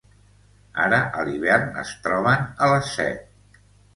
[0.85, 3.63] Ara a l’hivern es troben a les set.